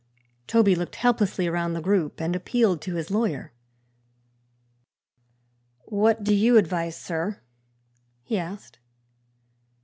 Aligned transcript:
Toby 0.47 0.73
looked 0.73 0.95
helplessly 0.95 1.45
around 1.45 1.73
the 1.73 1.79
group 1.79 2.19
and 2.19 2.35
appealed 2.35 2.81
to 2.81 2.95
his 2.95 3.11
lawyer. 3.11 3.51
"What 5.85 6.23
do 6.23 6.33
you 6.33 6.57
advise, 6.57 6.95
sir?" 6.97 7.39
he 8.23 8.35
asked. 8.39 8.79